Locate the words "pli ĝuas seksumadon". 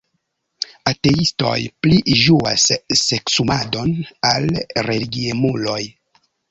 1.83-3.97